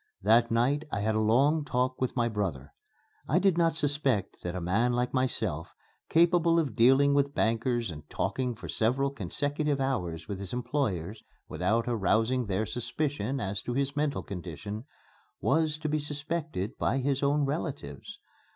[0.23, 2.73] That night I had a long talk with my brother.
[3.27, 5.75] I did not suspect that a man like myself,
[6.09, 11.87] capable of dealing with bankers and talking for several consecutive hours with his employers without
[11.87, 14.85] arousing their suspicion as to his mental condition,
[15.39, 18.17] was to be suspected by his own relatives.